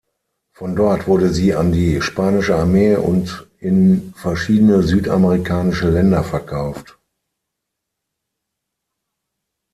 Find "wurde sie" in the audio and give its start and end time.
1.05-1.53